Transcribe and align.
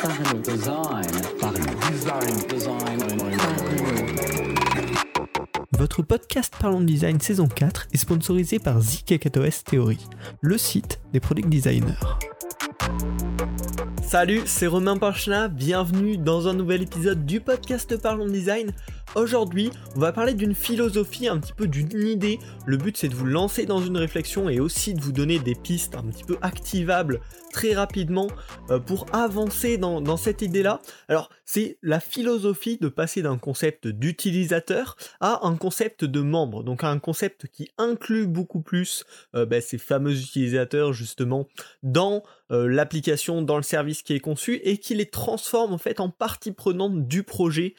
Parlons. 0.00 0.40
Design. 0.42 1.04
Parlons. 1.40 1.90
Design. 1.90 2.36
Design. 2.48 2.98
Votre 5.76 6.02
podcast 6.02 6.54
Parlons 6.60 6.80
Design 6.80 7.20
saison 7.20 7.48
4 7.48 7.88
est 7.92 7.96
sponsorisé 7.96 8.58
par 8.58 8.80
ZKKOS 8.80 9.64
Theory, 9.64 9.98
le 10.40 10.56
site 10.56 11.00
des 11.12 11.20
product 11.20 11.48
designers. 11.48 11.94
Salut, 14.02 14.42
c'est 14.46 14.66
Romain 14.66 14.96
Panchna, 14.96 15.48
bienvenue 15.48 16.16
dans 16.16 16.48
un 16.48 16.54
nouvel 16.54 16.82
épisode 16.82 17.26
du 17.26 17.40
podcast 17.40 18.00
Parlons 18.00 18.28
Design. 18.28 18.72
Aujourd'hui, 19.14 19.70
on 19.96 20.00
va 20.00 20.12
parler 20.12 20.34
d'une 20.34 20.54
philosophie, 20.54 21.28
un 21.28 21.38
petit 21.38 21.54
peu 21.54 21.66
d'une 21.66 22.06
idée. 22.06 22.38
Le 22.66 22.76
but 22.76 22.96
c'est 22.96 23.08
de 23.08 23.14
vous 23.14 23.24
lancer 23.24 23.64
dans 23.64 23.80
une 23.80 23.96
réflexion 23.96 24.50
et 24.50 24.60
aussi 24.60 24.92
de 24.92 25.00
vous 25.00 25.12
donner 25.12 25.38
des 25.38 25.54
pistes 25.54 25.94
un 25.94 26.04
petit 26.04 26.24
peu 26.24 26.36
activables 26.42 27.20
très 27.50 27.74
rapidement 27.74 28.28
euh, 28.70 28.78
pour 28.78 29.06
avancer 29.12 29.78
dans, 29.78 30.16
cette 30.16 30.42
idée-là. 30.42 30.80
Alors, 31.08 31.30
c'est 31.44 31.78
la 31.82 32.00
philosophie 32.00 32.78
de 32.78 32.88
passer 32.88 33.22
d'un 33.22 33.38
concept 33.38 33.88
d'utilisateur 33.88 34.96
à 35.20 35.46
un 35.46 35.56
concept 35.56 36.04
de 36.04 36.20
membre, 36.20 36.62
donc 36.62 36.84
à 36.84 36.88
un 36.88 36.98
concept 36.98 37.46
qui 37.48 37.70
inclut 37.78 38.26
beaucoup 38.26 38.60
plus 38.60 39.04
euh, 39.34 39.46
ben, 39.46 39.60
ces 39.60 39.78
fameux 39.78 40.12
utilisateurs 40.12 40.92
justement 40.92 41.48
dans 41.82 42.22
euh, 42.50 42.68
l'application, 42.68 43.42
dans 43.42 43.56
le 43.56 43.62
service 43.62 44.02
qui 44.02 44.14
est 44.14 44.20
conçu 44.20 44.60
et 44.64 44.78
qui 44.78 44.94
les 44.94 45.06
transforme 45.06 45.72
en 45.72 45.78
fait 45.78 46.00
en 46.00 46.10
partie 46.10 46.52
prenante 46.52 47.06
du 47.06 47.22
projet 47.22 47.74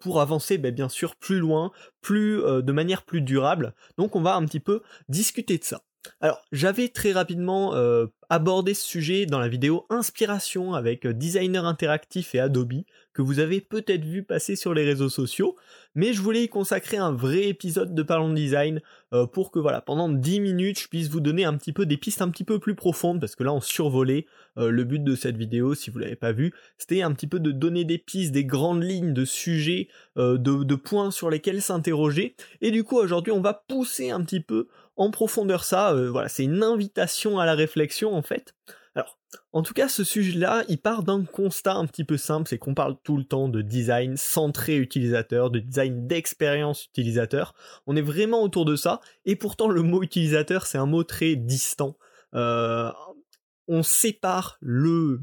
pour 0.00 0.20
avancer 0.20 0.58
bien 0.72 0.88
sûr 0.88 1.16
plus 1.16 1.38
loin, 1.38 1.72
plus 2.00 2.42
euh, 2.42 2.62
de 2.62 2.72
manière 2.72 3.02
plus 3.02 3.20
durable. 3.20 3.74
Donc 3.98 4.16
on 4.16 4.22
va 4.22 4.34
un 4.34 4.44
petit 4.44 4.60
peu 4.60 4.82
discuter 5.08 5.58
de 5.58 5.64
ça. 5.64 5.82
Alors, 6.20 6.42
j'avais 6.52 6.88
très 6.88 7.12
rapidement 7.12 7.74
euh, 7.74 8.06
abordé 8.30 8.74
ce 8.74 8.86
sujet 8.86 9.26
dans 9.26 9.40
la 9.40 9.48
vidéo 9.48 9.86
Inspiration 9.90 10.74
avec 10.74 11.04
euh, 11.04 11.12
Designer 11.12 11.66
Interactif 11.66 12.32
et 12.36 12.38
Adobe, 12.38 12.84
que 13.12 13.22
vous 13.22 13.40
avez 13.40 13.60
peut-être 13.60 14.04
vu 14.04 14.22
passer 14.22 14.54
sur 14.54 14.72
les 14.72 14.84
réseaux 14.84 15.08
sociaux, 15.08 15.56
mais 15.96 16.12
je 16.12 16.22
voulais 16.22 16.44
y 16.44 16.48
consacrer 16.48 16.96
un 16.96 17.10
vrai 17.10 17.48
épisode 17.48 17.92
de 17.92 18.02
Parlons 18.04 18.32
Design 18.32 18.80
euh, 19.12 19.26
pour 19.26 19.50
que 19.50 19.58
voilà, 19.58 19.80
pendant 19.80 20.08
10 20.08 20.38
minutes, 20.38 20.78
je 20.78 20.88
puisse 20.88 21.08
vous 21.08 21.18
donner 21.18 21.44
un 21.44 21.56
petit 21.56 21.72
peu 21.72 21.86
des 21.86 21.96
pistes 21.96 22.22
un 22.22 22.30
petit 22.30 22.44
peu 22.44 22.60
plus 22.60 22.76
profondes, 22.76 23.18
parce 23.18 23.34
que 23.34 23.42
là, 23.42 23.52
on 23.52 23.60
survolait 23.60 24.26
le 24.56 24.84
but 24.84 25.02
de 25.02 25.14
cette 25.14 25.36
vidéo, 25.36 25.74
si 25.74 25.90
vous 25.90 25.98
l'avez 25.98 26.16
pas 26.16 26.32
vu, 26.32 26.52
c'était 26.76 27.02
un 27.02 27.12
petit 27.12 27.26
peu 27.26 27.40
de 27.40 27.50
donner 27.50 27.84
des 27.84 27.98
pistes, 27.98 28.32
des 28.32 28.44
grandes 28.44 28.82
lignes 28.82 29.14
de 29.14 29.24
sujets, 29.24 29.88
de, 30.16 30.36
de 30.36 30.74
points 30.74 31.10
sur 31.10 31.30
lesquels 31.30 31.62
s'interroger, 31.62 32.34
et 32.60 32.70
du 32.70 32.84
coup, 32.84 32.98
aujourd'hui, 32.98 33.32
on 33.32 33.40
va 33.40 33.54
pousser 33.54 34.10
un 34.10 34.22
petit 34.22 34.40
peu 34.40 34.68
en 35.00 35.10
profondeur 35.10 35.64
ça. 35.64 35.92
Euh, 35.92 36.10
voilà, 36.10 36.28
c'est 36.28 36.44
une 36.44 36.62
invitation 36.62 37.38
à 37.38 37.46
la 37.46 37.54
réflexion 37.54 38.14
fait. 38.22 38.54
Alors, 38.94 39.18
en 39.52 39.62
tout 39.62 39.72
cas, 39.72 39.88
ce 39.88 40.02
sujet-là, 40.02 40.64
il 40.68 40.78
part 40.78 41.04
d'un 41.04 41.24
constat 41.24 41.74
un 41.74 41.86
petit 41.86 42.04
peu 42.04 42.16
simple, 42.16 42.48
c'est 42.48 42.58
qu'on 42.58 42.74
parle 42.74 42.96
tout 43.04 43.16
le 43.16 43.24
temps 43.24 43.48
de 43.48 43.62
design 43.62 44.16
centré 44.16 44.76
utilisateur, 44.76 45.50
de 45.50 45.60
design 45.60 46.06
d'expérience 46.08 46.86
utilisateur. 46.86 47.54
On 47.86 47.94
est 47.94 48.02
vraiment 48.02 48.42
autour 48.42 48.64
de 48.64 48.74
ça, 48.74 49.00
et 49.24 49.36
pourtant 49.36 49.68
le 49.68 49.82
mot 49.82 50.02
utilisateur, 50.02 50.66
c'est 50.66 50.78
un 50.78 50.86
mot 50.86 51.04
très 51.04 51.36
distant. 51.36 51.96
Euh, 52.34 52.90
on 53.70 53.84
sépare 53.84 54.58
le, 54.60 55.20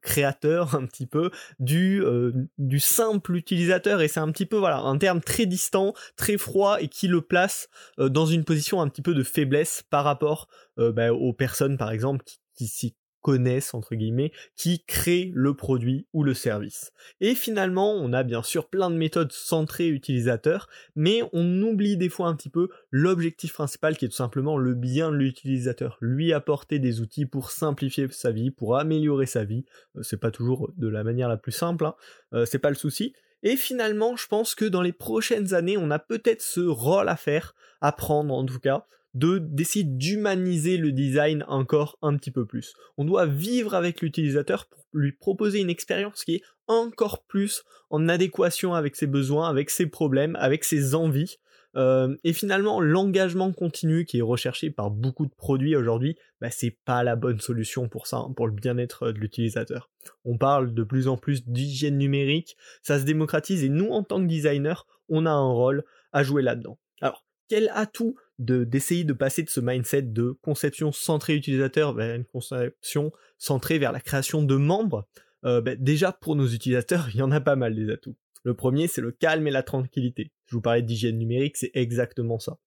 créateur 0.00 0.74
un 0.74 0.86
petit 0.86 1.06
peu 1.06 1.30
du, 1.60 2.02
euh, 2.02 2.32
du 2.58 2.80
simple 2.80 3.36
utilisateur. 3.36 4.00
Et 4.00 4.08
c'est 4.08 4.20
un 4.20 4.32
petit 4.32 4.46
peu 4.46 4.56
voilà 4.56 4.78
un 4.78 4.98
terme 4.98 5.20
très 5.20 5.46
distant, 5.46 5.94
très 6.16 6.38
froid 6.38 6.80
et 6.80 6.88
qui 6.88 7.06
le 7.06 7.20
place 7.20 7.68
euh, 7.98 8.08
dans 8.08 8.26
une 8.26 8.44
position 8.44 8.80
un 8.80 8.88
petit 8.88 9.02
peu 9.02 9.14
de 9.14 9.22
faiblesse 9.22 9.84
par 9.90 10.04
rapport 10.04 10.48
euh, 10.78 10.90
bah, 10.90 11.12
aux 11.12 11.34
personnes 11.34 11.76
par 11.76 11.92
exemple 11.92 12.24
qui, 12.24 12.40
qui 12.54 12.66
s'y 12.66 12.96
connaissent 13.20 13.74
entre 13.74 13.94
guillemets 13.94 14.32
qui 14.56 14.84
créent 14.84 15.30
le 15.34 15.54
produit 15.54 16.06
ou 16.12 16.22
le 16.22 16.34
service. 16.34 16.92
Et 17.20 17.34
finalement, 17.34 17.92
on 17.92 18.12
a 18.12 18.22
bien 18.22 18.42
sûr 18.42 18.68
plein 18.68 18.90
de 18.90 18.96
méthodes 18.96 19.32
centrées 19.32 19.88
utilisateurs, 19.88 20.68
mais 20.94 21.22
on 21.32 21.62
oublie 21.62 21.96
des 21.96 22.08
fois 22.08 22.28
un 22.28 22.34
petit 22.34 22.48
peu 22.48 22.68
l'objectif 22.90 23.52
principal 23.52 23.96
qui 23.96 24.04
est 24.04 24.08
tout 24.08 24.14
simplement 24.14 24.56
le 24.56 24.74
bien 24.74 25.10
de 25.10 25.16
l'utilisateur, 25.16 25.98
lui 26.00 26.32
apporter 26.32 26.78
des 26.78 27.00
outils 27.00 27.26
pour 27.26 27.50
simplifier 27.50 28.08
sa 28.10 28.30
vie, 28.30 28.50
pour 28.50 28.76
améliorer 28.76 29.26
sa 29.26 29.44
vie. 29.44 29.64
Euh, 29.96 30.02
c'est 30.02 30.20
pas 30.20 30.30
toujours 30.30 30.70
de 30.76 30.88
la 30.88 31.04
manière 31.04 31.28
la 31.28 31.36
plus 31.36 31.52
simple, 31.52 31.84
hein. 31.84 31.94
Euh, 32.32 32.44
c'est 32.46 32.58
pas 32.58 32.70
le 32.70 32.76
souci. 32.76 33.12
Et 33.42 33.56
finalement, 33.56 34.16
je 34.16 34.26
pense 34.26 34.54
que 34.54 34.66
dans 34.66 34.82
les 34.82 34.92
prochaines 34.92 35.54
années, 35.54 35.78
on 35.78 35.90
a 35.90 35.98
peut-être 35.98 36.42
ce 36.42 36.60
rôle 36.60 37.08
à 37.08 37.16
faire, 37.16 37.54
à 37.80 37.92
prendre 37.92 38.34
en 38.34 38.44
tout 38.44 38.58
cas, 38.58 38.86
de 39.14 39.38
d'essayer 39.38 39.84
d'humaniser 39.84 40.76
le 40.76 40.92
design 40.92 41.44
encore 41.48 41.98
un 42.02 42.16
petit 42.16 42.30
peu 42.30 42.46
plus. 42.46 42.74
On 42.96 43.04
doit 43.04 43.26
vivre 43.26 43.74
avec 43.74 44.00
l'utilisateur 44.00 44.66
pour 44.66 44.84
lui 44.92 45.12
proposer 45.12 45.60
une 45.60 45.70
expérience 45.70 46.24
qui 46.24 46.36
est 46.36 46.42
encore 46.66 47.24
plus 47.24 47.64
en 47.90 48.08
adéquation 48.08 48.74
avec 48.74 48.96
ses 48.96 49.06
besoins, 49.06 49.48
avec 49.48 49.70
ses 49.70 49.86
problèmes, 49.86 50.36
avec 50.36 50.64
ses 50.64 50.94
envies. 50.94 51.38
Euh, 51.76 52.16
et 52.24 52.32
finalement, 52.32 52.80
l'engagement 52.80 53.52
continu 53.52 54.04
qui 54.04 54.18
est 54.18 54.22
recherché 54.22 54.70
par 54.70 54.90
beaucoup 54.90 55.26
de 55.26 55.34
produits 55.36 55.76
aujourd'hui, 55.76 56.16
bah, 56.40 56.50
c'est 56.50 56.76
pas 56.84 57.04
la 57.04 57.14
bonne 57.14 57.38
solution 57.38 57.88
pour 57.88 58.06
ça, 58.06 58.24
pour 58.36 58.48
le 58.48 58.52
bien-être 58.52 59.12
de 59.12 59.18
l'utilisateur. 59.18 59.88
On 60.24 60.36
parle 60.36 60.74
de 60.74 60.82
plus 60.82 61.06
en 61.06 61.16
plus 61.16 61.46
d'hygiène 61.46 61.98
numérique, 61.98 62.56
ça 62.82 62.98
se 62.98 63.04
démocratise 63.04 63.62
et 63.62 63.68
nous, 63.68 63.88
en 63.90 64.02
tant 64.02 64.20
que 64.20 64.26
designer, 64.26 64.86
on 65.08 65.26
a 65.26 65.30
un 65.30 65.52
rôle 65.52 65.84
à 66.12 66.22
jouer 66.24 66.42
là-dedans. 66.42 66.78
Alors, 67.00 67.24
quel 67.48 67.70
atout 67.74 68.16
d'essayer 68.40 69.04
de, 69.04 69.12
passer 69.12 69.42
de 69.42 69.50
ce 69.50 69.60
mindset 69.60 70.02
de 70.02 70.32
conception 70.42 70.92
centrée 70.92 71.36
utilisateur 71.36 71.94
vers 71.94 72.14
une 72.14 72.24
conception 72.24 73.12
centrée 73.38 73.78
vers 73.78 73.92
la 73.92 74.00
création 74.00 74.42
de 74.42 74.56
membres, 74.56 75.06
euh, 75.44 75.60
ben, 75.60 75.76
déjà 75.78 76.12
pour 76.12 76.36
nos 76.36 76.48
utilisateurs, 76.48 77.08
il 77.14 77.18
y 77.18 77.22
en 77.22 77.30
a 77.30 77.40
pas 77.40 77.56
mal 77.56 77.74
des 77.74 77.90
atouts. 77.90 78.16
Le 78.42 78.54
premier, 78.54 78.88
c'est 78.88 79.02
le 79.02 79.12
calme 79.12 79.46
et 79.46 79.50
la 79.50 79.62
tranquillité. 79.62 80.32
Je 80.46 80.56
vous 80.56 80.62
parlais 80.62 80.82
d'hygiène 80.82 81.18
numérique, 81.18 81.58
c'est 81.58 81.70
exactement 81.74 82.38
ça. 82.38 82.58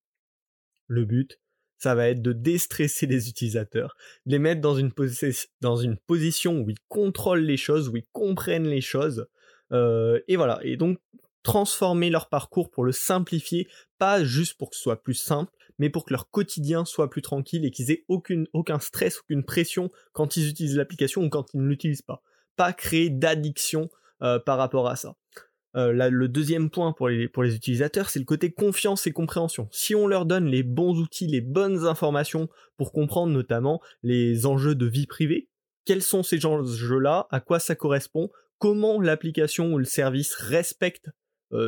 Le 0.88 1.06
but, 1.06 1.40
ça 1.80 1.96
va 1.96 2.08
être 2.10 2.22
de 2.22 2.34
déstresser 2.34 3.08
les 3.08 3.28
utilisateurs, 3.28 3.96
de 4.28 4.34
les 4.34 4.40
mettre 4.40 4.62
dans 4.62 4.76
une, 4.76 4.92
dans 5.62 5.76
une 5.76 5.98
position 5.98 6.60
où 6.60 6.70
ils 6.70 6.80
contrôlent 6.88 7.44
les 7.44 7.58
choses, 7.58 7.90
où 7.90 7.98
ils 7.98 8.08
comprennent 8.12 8.68
les 8.68 8.82
choses. 8.82 9.28
Euh, 9.72 10.20
et 10.28 10.36
voilà. 10.36 10.60
Et 10.64 10.78
donc, 10.78 11.00
transformer 11.44 12.10
leur 12.10 12.30
parcours 12.30 12.72
pour 12.72 12.84
le 12.84 12.92
simplifier, 12.92 13.68
pas 14.00 14.24
juste 14.24 14.58
pour 14.58 14.70
que 14.70 14.76
ce 14.76 14.82
soit 14.82 15.04
plus 15.04 15.14
simple, 15.14 15.52
mais 15.78 15.90
pour 15.90 16.06
que 16.06 16.14
leur 16.14 16.30
quotidien 16.30 16.86
soit 16.86 17.10
plus 17.10 17.22
tranquille 17.22 17.66
et 17.66 17.72
qu'ils 17.72 17.92
aient 17.92 18.06
aucun 18.08 18.80
stress, 18.80 19.20
aucune 19.20 19.44
pression 19.44 19.92
quand 20.14 20.38
ils 20.38 20.50
utilisent 20.50 20.78
l'application 20.78 21.24
ou 21.24 21.30
quand 21.30 21.54
ils 21.54 21.62
ne 21.62 21.68
l'utilisent 21.68 22.02
pas. 22.02 22.22
Pas 22.56 22.74
créer 22.74 23.10
d'addiction 23.10 23.90
euh, 24.22 24.40
par 24.40 24.58
rapport 24.58 24.88
à 24.88 24.96
ça. 24.96 25.16
Euh, 25.76 25.92
le 26.10 26.28
deuxième 26.28 26.70
point 26.70 26.94
pour 26.94 27.10
les, 27.10 27.56
utilisateurs, 27.56 28.10
c'est 28.10 28.20
le 28.20 28.26
côté 28.26 28.52
confiance 28.52 29.08
et 29.08 29.12
compréhension. 29.12 29.68
Si 29.72 29.96
on 29.96 30.08
leur 30.08 30.26
donne 30.26 30.46
les 30.46 30.62
bons 30.62 31.00
outils, 31.00 31.28
les 31.28 31.42
bonnes 31.42 31.86
informations 31.88 32.48
pour 32.78 32.92
comprendre 32.92 33.34
notamment 33.34 33.82
les 34.04 34.46
enjeux 34.46 34.76
de 34.76 34.86
vie 34.86 35.08
privée, 35.08 35.50
quels 35.86 36.04
sont 36.04 36.24
ces 36.24 36.46
enjeux-là, 36.46 37.28
à 37.32 37.40
quoi 37.40 37.60
ça 37.60 37.76
correspond, 37.76 38.30
comment 38.60 39.02
l'application 39.02 39.74
ou 39.74 39.80
le 39.80 39.86
service 39.86 40.36
respecte 40.36 41.10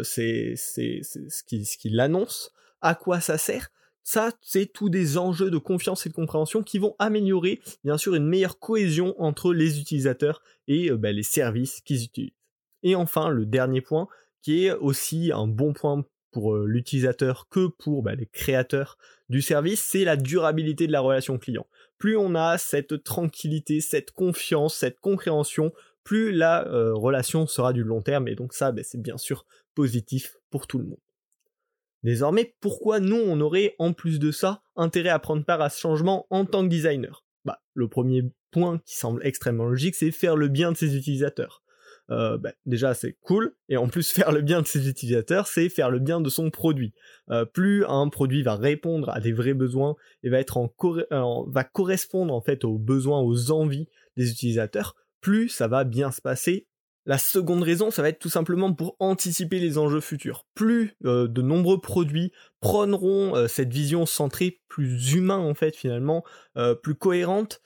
c'est 0.03 0.55
ce 0.55 1.43
qui, 1.43 1.65
ce 1.65 1.77
qui 1.77 1.89
l'annonce, 1.89 2.51
à 2.81 2.95
quoi 2.95 3.19
ça 3.19 3.37
sert. 3.37 3.69
Ça, 4.07 4.31
c'est 4.39 4.67
tous 4.67 4.89
des 4.89 5.17
enjeux 5.17 5.49
de 5.49 5.57
confiance 5.57 6.05
et 6.05 6.09
de 6.09 6.13
compréhension 6.13 6.61
qui 6.61 6.77
vont 6.77 6.95
améliorer, 6.99 7.59
bien 7.83 7.97
sûr, 7.97 8.13
une 8.13 8.27
meilleure 8.27 8.59
cohésion 8.59 9.15
entre 9.17 9.51
les 9.51 9.79
utilisateurs 9.79 10.43
et 10.67 10.91
euh, 10.91 10.95
bah, 10.95 11.11
les 11.11 11.23
services 11.23 11.81
qu'ils 11.81 12.03
utilisent. 12.03 12.35
Et 12.83 12.95
enfin, 12.95 13.29
le 13.29 13.47
dernier 13.47 13.81
point, 13.81 14.07
qui 14.43 14.65
est 14.65 14.73
aussi 14.73 15.31
un 15.33 15.47
bon 15.47 15.73
point 15.73 16.05
pour 16.31 16.53
euh, 16.53 16.67
l'utilisateur 16.67 17.47
que 17.49 17.65
pour 17.65 18.03
bah, 18.03 18.13
les 18.13 18.27
créateurs 18.27 18.99
du 19.27 19.41
service, 19.41 19.81
c'est 19.81 20.03
la 20.03 20.17
durabilité 20.17 20.85
de 20.85 20.91
la 20.91 21.01
relation 21.01 21.39
client. 21.39 21.65
Plus 21.97 22.15
on 22.15 22.35
a 22.35 22.59
cette 22.59 23.03
tranquillité, 23.03 23.81
cette 23.81 24.11
confiance, 24.11 24.75
cette 24.75 24.99
compréhension, 24.99 25.73
plus 26.03 26.31
la 26.31 26.63
relation 26.93 27.47
sera 27.47 27.73
du 27.73 27.83
long 27.83 28.03
terme 28.03 28.27
et 28.27 28.35
donc 28.35 28.53
ça 28.53 28.71
bah, 28.71 28.83
c'est 28.83 29.01
bien 29.01 29.17
sûr 29.17 29.47
positif 29.75 30.37
pour 30.49 30.67
tout 30.67 30.79
le 30.79 30.85
monde. 30.85 30.99
Désormais, 32.03 32.55
pourquoi 32.61 32.99
nous, 32.99 33.15
on 33.17 33.41
aurait, 33.41 33.75
en 33.79 33.93
plus 33.93 34.19
de 34.19 34.31
ça, 34.31 34.61
intérêt 34.75 35.09
à 35.09 35.19
prendre 35.19 35.43
part 35.43 35.61
à 35.61 35.69
ce 35.69 35.79
changement 35.79 36.27
en 36.29 36.45
tant 36.45 36.63
que 36.63 36.69
designer? 36.69 37.25
Bah, 37.45 37.61
le 37.73 37.87
premier 37.87 38.23
point 38.51 38.79
qui 38.85 38.95
semble 38.95 39.25
extrêmement 39.25 39.65
logique, 39.65 39.95
c'est 39.95 40.11
faire 40.11 40.35
le 40.35 40.47
bien 40.47 40.71
de 40.71 40.77
ses 40.77 40.95
utilisateurs. 40.95 41.63
Euh, 42.11 42.37
bah, 42.37 42.51
déjà 42.67 42.93
c'est 42.93 43.17
cool, 43.21 43.55
et 43.69 43.77
en 43.77 43.87
plus 43.87 44.11
faire 44.13 44.31
le 44.31 44.41
bien 44.41 44.61
de 44.61 44.67
ses 44.67 44.87
utilisateurs, 44.87 45.47
c'est 45.47 45.69
faire 45.69 45.89
le 45.89 45.99
bien 45.99 46.21
de 46.21 46.29
son 46.29 46.51
produit. 46.51 46.93
Euh, 47.31 47.45
plus 47.45 47.83
un 47.85 48.07
produit 48.09 48.43
va 48.43 48.55
répondre 48.55 49.09
à 49.09 49.19
des 49.19 49.31
vrais 49.31 49.55
besoins 49.55 49.95
et 50.21 50.29
va 50.29 50.39
être 50.39 50.57
en, 50.57 50.71
va 51.47 51.63
correspondre 51.63 52.33
en 52.33 52.41
fait 52.41 52.63
aux 52.63 52.77
besoins, 52.77 53.21
aux 53.21 53.51
envies 53.51 53.89
des 54.15 54.29
utilisateurs, 54.29 54.95
plus 55.21 55.49
ça 55.49 55.67
va 55.67 55.83
bien 55.83 56.11
se 56.11 56.21
passer 56.21 56.67
la 57.05 57.17
seconde 57.17 57.63
raison, 57.63 57.91
ça 57.91 58.01
va 58.01 58.09
être 58.09 58.19
tout 58.19 58.29
simplement 58.29 58.73
pour 58.73 58.95
anticiper 58.99 59.59
les 59.59 59.77
enjeux 59.77 60.01
futurs. 60.01 60.45
Plus 60.55 60.95
euh, 61.05 61.27
de 61.27 61.41
nombreux 61.41 61.79
produits 61.79 62.31
prôneront 62.65 63.47
cette 63.47 63.71
vision 63.71 64.07
centrée 64.07 64.59
plus 64.67 65.13
humain 65.13 65.37
en 65.37 65.53
fait 65.53 65.75
finalement, 65.75 66.23
plus 66.81 66.95
cohérente, 66.95 67.61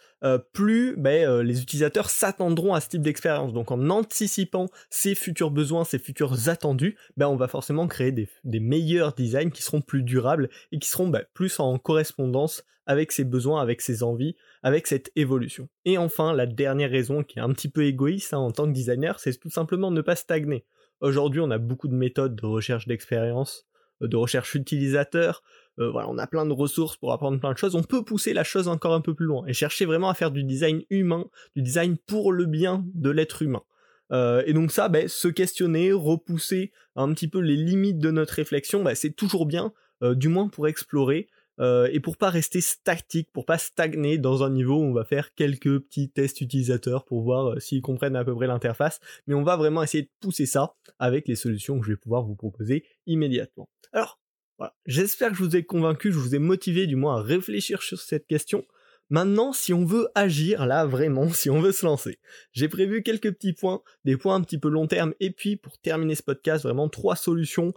plus 0.51 0.95
ben, 0.97 1.41
les 1.41 1.61
utilisateurs 1.61 2.09
s'attendront 2.09 2.73
à 2.73 2.81
ce 2.81 2.89
type 2.89 3.01
d'expérience. 3.01 3.53
Donc 3.53 3.71
en 3.71 3.89
anticipant 3.89 4.67
ces 4.89 5.15
futurs 5.15 5.51
besoins, 5.51 5.85
ces 5.85 5.99
futurs 5.99 6.49
attendus, 6.49 6.97
ben, 7.15 7.29
on 7.29 7.37
va 7.37 7.47
forcément 7.47 7.87
créer 7.87 8.11
des, 8.11 8.59
meilleurs 8.59 9.13
designs 9.13 9.51
qui 9.51 9.63
seront 9.63 9.79
plus 9.79 10.03
durables 10.03 10.49
et 10.73 10.79
qui 10.79 10.89
seront 10.89 11.07
ben, 11.07 11.23
plus 11.33 11.61
en 11.61 11.77
correspondance 11.77 12.65
avec 12.85 13.13
ses 13.13 13.23
besoins, 13.23 13.61
avec 13.61 13.81
ses 13.81 14.03
envies, 14.03 14.35
avec 14.63 14.85
cette 14.85 15.11
évolution. 15.15 15.69
Et 15.85 15.97
enfin, 15.97 16.33
la 16.33 16.45
dernière 16.45 16.89
raison 16.89 17.23
qui 17.23 17.39
est 17.39 17.41
un 17.41 17.53
petit 17.53 17.69
peu 17.69 17.85
égoïste 17.85 18.33
hein, 18.33 18.39
en 18.39 18.51
tant 18.51 18.65
que 18.65 18.73
designer, 18.73 19.17
c'est 19.19 19.39
tout 19.39 19.49
simplement 19.49 19.91
ne 19.91 20.01
pas 20.01 20.17
stagner. 20.17 20.65
Aujourd'hui, 20.99 21.39
on 21.39 21.51
a 21.51 21.57
beaucoup 21.57 21.87
de 21.87 21.95
méthodes 21.95 22.35
de 22.35 22.45
recherche 22.45 22.85
d'expérience, 22.87 23.65
euh, 23.67 23.78
de 24.01 24.15
recherche 24.15 24.55
utilisateur. 24.55 25.43
Euh, 25.79 25.91
voilà, 25.91 26.09
on 26.09 26.17
a 26.17 26.27
plein 26.27 26.45
de 26.45 26.53
ressources 26.53 26.97
pour 26.97 27.13
apprendre 27.13 27.39
plein 27.39 27.53
de 27.53 27.57
choses. 27.57 27.75
On 27.75 27.83
peut 27.83 28.03
pousser 28.03 28.33
la 28.33 28.43
chose 28.43 28.67
encore 28.67 28.93
un 28.93 29.01
peu 29.01 29.13
plus 29.13 29.25
loin 29.25 29.45
et 29.47 29.53
chercher 29.53 29.85
vraiment 29.85 30.09
à 30.09 30.13
faire 30.13 30.31
du 30.31 30.43
design 30.43 30.83
humain, 30.89 31.25
du 31.55 31.61
design 31.61 31.97
pour 31.97 32.31
le 32.31 32.45
bien 32.45 32.85
de 32.93 33.09
l'être 33.09 33.41
humain. 33.41 33.63
Euh, 34.11 34.43
et 34.45 34.53
donc 34.53 34.71
ça, 34.71 34.89
ben, 34.89 35.07
se 35.07 35.27
questionner, 35.27 35.91
repousser 35.91 36.71
un 36.95 37.13
petit 37.13 37.27
peu 37.27 37.39
les 37.39 37.55
limites 37.55 37.99
de 37.99 38.11
notre 38.11 38.33
réflexion, 38.33 38.83
ben, 38.83 38.95
c'est 38.95 39.11
toujours 39.11 39.45
bien, 39.45 39.73
du 40.01 40.29
moins 40.29 40.47
pour 40.47 40.69
explorer. 40.69 41.27
Euh, 41.59 41.89
et 41.91 41.99
pour 41.99 42.17
pas 42.17 42.29
rester 42.29 42.61
statique, 42.61 43.29
pour 43.33 43.45
pas 43.45 43.57
stagner 43.57 44.17
dans 44.17 44.43
un 44.43 44.49
niveau 44.49 44.77
où 44.77 44.83
on 44.83 44.93
va 44.93 45.03
faire 45.03 45.33
quelques 45.33 45.79
petits 45.79 46.09
tests 46.09 46.41
utilisateurs 46.41 47.05
pour 47.05 47.21
voir 47.21 47.51
euh, 47.51 47.59
s'ils 47.59 47.81
comprennent 47.81 48.15
à 48.15 48.23
peu 48.23 48.33
près 48.35 48.47
l'interface, 48.47 48.99
mais 49.27 49.35
on 49.35 49.43
va 49.43 49.57
vraiment 49.57 49.83
essayer 49.83 50.03
de 50.03 50.09
pousser 50.21 50.45
ça 50.45 50.75
avec 50.99 51.27
les 51.27 51.35
solutions 51.35 51.79
que 51.79 51.85
je 51.85 51.91
vais 51.91 51.97
pouvoir 51.97 52.23
vous 52.23 52.35
proposer 52.35 52.85
immédiatement. 53.07 53.69
Alors, 53.91 54.19
voilà, 54.57 54.73
j'espère 54.85 55.29
que 55.29 55.35
je 55.35 55.43
vous 55.43 55.55
ai 55.55 55.63
convaincu, 55.63 56.11
je 56.11 56.17
vous 56.17 56.35
ai 56.35 56.39
motivé 56.39 56.87
du 56.87 56.95
moins 56.95 57.17
à 57.17 57.21
réfléchir 57.21 57.81
sur 57.81 57.99
cette 57.99 58.27
question. 58.27 58.65
Maintenant, 59.11 59.53
si 59.53 59.73
on 59.73 59.85
veut 59.85 60.09
agir, 60.13 60.67
là 60.67 60.85
vraiment, 60.85 61.29
si 61.33 61.49
on 61.49 61.59
veut 61.61 61.71
se 61.71 61.85
lancer, 61.85 62.19
j'ai 62.51 62.67
prévu 62.67 63.01
quelques 63.01 63.33
petits 63.33 63.53
points, 63.53 63.81
des 64.05 64.17
points 64.17 64.35
un 64.35 64.41
petit 64.41 64.59
peu 64.59 64.69
long 64.69 64.87
terme, 64.87 65.13
et 65.19 65.31
puis 65.31 65.55
pour 65.55 65.77
terminer 65.79 66.15
ce 66.15 66.23
podcast, 66.23 66.63
vraiment 66.63 66.89
trois 66.89 67.15
solutions 67.15 67.73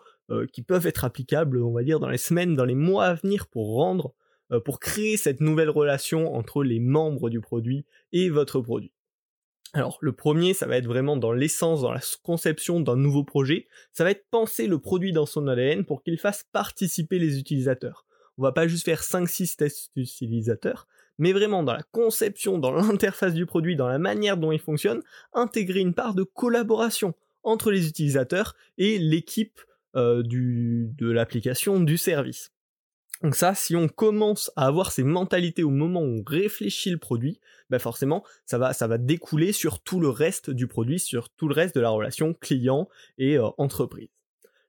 qui 0.53 0.63
peuvent 0.63 0.87
être 0.87 1.05
applicables, 1.05 1.63
on 1.63 1.73
va 1.73 1.83
dire, 1.83 2.01
dans 2.01 2.09
les 2.09 2.17
semaines, 2.17 2.55
dans 2.55 2.65
les 2.65 2.75
mois 2.75 3.07
à 3.07 3.15
venir 3.15 3.47
pour 3.49 3.75
rendre, 3.75 4.15
euh, 4.53 4.61
pour 4.61 4.81
créer 4.81 5.17
cette 5.17 5.41
nouvelle 5.41 5.71
relation 5.71 6.35
entre 6.35 6.63
les 6.63 6.81
membres 6.81 7.31
du 7.31 7.41
produit 7.41 7.87
et 8.13 8.29
votre 8.29 8.61
produit. 8.61 8.93
Alors 9.73 9.97
le 10.03 10.13
premier, 10.13 10.53
ça 10.53 10.67
va 10.67 10.77
être 10.77 10.87
vraiment 10.87 11.17
dans 11.17 11.33
l'essence, 11.33 11.81
dans 11.81 11.93
la 11.93 12.03
conception 12.23 12.81
d'un 12.81 12.97
nouveau 12.97 13.25
projet, 13.25 13.67
ça 13.93 14.05
va 14.05 14.11
être 14.11 14.27
penser 14.31 14.67
le 14.67 14.79
produit 14.79 15.13
dans 15.13 15.25
son 15.25 15.47
ADN 15.49 15.87
pour 15.87 16.03
qu'il 16.03 16.19
fasse 16.19 16.45
participer 16.53 17.19
les 17.19 17.39
utilisateurs. 17.39 18.05
On 18.37 18.43
va 18.43 18.53
pas 18.53 18.69
juste 18.69 18.85
faire 18.85 19.01
5-6 19.01 19.57
tests 19.57 19.91
utilisateurs, 19.97 20.87
mais 21.17 21.33
vraiment 21.33 21.63
dans 21.63 21.73
la 21.73 21.85
conception, 21.91 22.59
dans 22.59 22.73
l'interface 22.73 23.33
du 23.33 23.47
produit, 23.47 23.77
dans 23.77 23.89
la 23.89 23.99
manière 23.99 24.37
dont 24.37 24.53
il 24.53 24.61
fonctionne, 24.61 25.03
intégrer 25.33 25.81
une 25.81 25.95
part 25.95 26.15
de 26.15 26.25
collaboration 26.25 27.15
entre 27.43 27.71
les 27.71 27.89
utilisateurs 27.89 28.55
et 28.77 28.99
l'équipe 28.99 29.59
euh, 29.97 30.23
de 30.25 31.11
l'application, 31.11 31.81
du 31.81 31.97
service. 31.97 32.53
Donc 33.23 33.37
ça, 33.37 33.55
si 33.55 33.77
on 33.77 33.87
commence 33.89 34.51
à 34.57 34.67
avoir 34.67 34.91
ces 34.91 35.05
mentalités 35.05 35.63
au 35.63 35.71
moment 35.71 36.01
où 36.01 36.21
on 36.21 36.23
réfléchit 36.27 36.91
le 36.91 36.99
produit, 36.99 37.39
ben 37.71 37.79
forcément, 37.79 38.25
ça 38.47 38.59
va, 38.59 38.99
découler 38.99 39.53
sur 39.53 39.81
tout 39.81 40.01
le 40.01 40.09
reste 40.09 40.51
du 40.51 40.67
produit, 40.67 40.99
sur 40.99 41.31
tout 41.31 41.47
le 41.47 41.55
reste 41.55 41.77
de 41.77 41.81
la 41.81 41.91
relation 41.91 42.35
client 42.35 42.89
et 43.19 43.39
euh, 43.39 43.47
entreprise. 43.59 44.09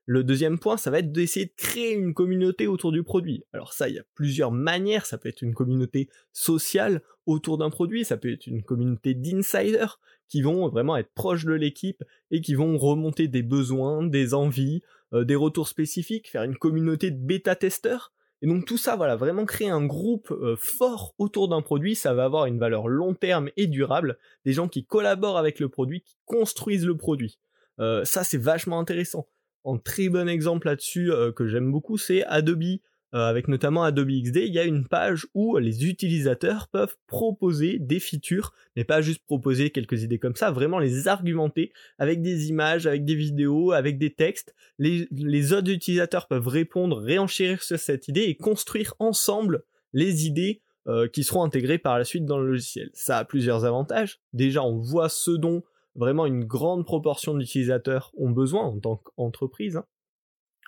Le 0.06 0.22
deuxième 0.22 0.58
point, 0.58 0.76
ça 0.76 0.90
va 0.90 0.98
être 0.98 1.12
d'essayer 1.12 1.46
de 1.46 1.54
créer 1.56 1.94
une 1.94 2.12
communauté 2.12 2.66
autour 2.66 2.92
du 2.92 3.02
produit. 3.02 3.42
Alors 3.54 3.72
ça, 3.72 3.88
il 3.88 3.94
y 3.94 3.98
a 3.98 4.04
plusieurs 4.14 4.52
manières. 4.52 5.06
Ça 5.06 5.16
peut 5.16 5.30
être 5.30 5.40
une 5.40 5.54
communauté 5.54 6.10
sociale 6.32 7.00
autour 7.26 7.56
d'un 7.56 7.70
produit, 7.70 8.04
ça 8.04 8.18
peut 8.18 8.30
être 8.30 8.46
une 8.46 8.62
communauté 8.62 9.14
d'insiders 9.14 9.98
qui 10.28 10.42
vont 10.42 10.68
vraiment 10.68 10.96
être 10.96 11.12
proches 11.14 11.46
de 11.46 11.54
l'équipe 11.54 12.04
et 12.30 12.42
qui 12.42 12.54
vont 12.54 12.76
remonter 12.76 13.28
des 13.28 13.42
besoins, 13.42 14.06
des 14.06 14.34
envies, 14.34 14.82
des 15.22 15.36
retours 15.36 15.68
spécifiques, 15.68 16.30
faire 16.30 16.42
une 16.42 16.56
communauté 16.56 17.10
de 17.10 17.18
bêta-testeurs. 17.18 18.12
Et 18.44 18.46
donc 18.46 18.66
tout 18.66 18.76
ça, 18.76 18.94
voilà, 18.94 19.16
vraiment 19.16 19.46
créer 19.46 19.70
un 19.70 19.86
groupe 19.86 20.30
euh, 20.30 20.54
fort 20.58 21.14
autour 21.16 21.48
d'un 21.48 21.62
produit, 21.62 21.94
ça 21.94 22.12
va 22.12 22.24
avoir 22.24 22.44
une 22.44 22.58
valeur 22.58 22.88
long 22.88 23.14
terme 23.14 23.48
et 23.56 23.66
durable. 23.66 24.18
Des 24.44 24.52
gens 24.52 24.68
qui 24.68 24.84
collaborent 24.84 25.38
avec 25.38 25.60
le 25.60 25.70
produit, 25.70 26.02
qui 26.02 26.16
construisent 26.26 26.84
le 26.84 26.94
produit. 26.94 27.38
Euh, 27.80 28.04
ça, 28.04 28.22
c'est 28.22 28.36
vachement 28.36 28.78
intéressant. 28.78 29.28
Un 29.64 29.78
très 29.78 30.10
bon 30.10 30.28
exemple 30.28 30.66
là-dessus 30.66 31.10
que 31.34 31.46
j'aime 31.46 31.72
beaucoup, 31.72 31.96
c'est 31.96 32.22
Adobe 32.24 32.62
euh, 32.62 32.76
avec 33.22 33.46
notamment 33.46 33.84
Adobe 33.84 34.10
XD, 34.10 34.38
il 34.38 34.52
y 34.52 34.58
a 34.58 34.64
une 34.64 34.88
page 34.88 35.26
où 35.34 35.56
les 35.58 35.86
utilisateurs 35.86 36.68
peuvent 36.68 36.96
proposer 37.06 37.78
des 37.78 38.00
features, 38.00 38.52
mais 38.74 38.82
pas 38.84 39.02
juste 39.02 39.22
proposer 39.24 39.70
quelques 39.70 40.02
idées 40.02 40.18
comme 40.18 40.34
ça, 40.34 40.50
vraiment 40.50 40.80
les 40.80 41.06
argumenter 41.06 41.72
avec 41.98 42.22
des 42.22 42.48
images, 42.48 42.86
avec 42.86 43.04
des 43.04 43.14
vidéos, 43.14 43.70
avec 43.72 43.98
des 43.98 44.12
textes. 44.12 44.54
Les, 44.78 45.52
autres 45.52 45.70
utilisateurs 45.70 46.26
peuvent 46.26 46.48
répondre, 46.48 46.98
réenchérir 46.98 47.62
sur 47.62 47.78
cette 47.78 48.08
idée 48.08 48.22
et 48.22 48.36
construire 48.36 48.94
ensemble 48.98 49.62
les 49.92 50.26
idées 50.26 50.60
euh, 50.88 51.06
qui 51.06 51.22
seront 51.22 51.44
intégrées 51.44 51.78
par 51.78 51.98
la 51.98 52.04
suite 52.04 52.24
dans 52.24 52.38
le 52.38 52.48
logiciel. 52.48 52.90
Ça 52.94 53.18
a 53.18 53.24
plusieurs 53.24 53.64
avantages. 53.64 54.18
Déjà, 54.32 54.62
on 54.64 54.80
voit 54.80 55.08
ce 55.08 55.30
dont 55.30 55.62
vraiment 55.94 56.26
une 56.26 56.44
grande 56.44 56.84
proportion 56.84 57.34
d'utilisateurs 57.34 58.12
ont 58.16 58.30
besoin 58.30 58.64
en 58.64 58.78
tant 58.78 58.96
qu'entreprise. 58.96 59.76
Hein. 59.76 59.84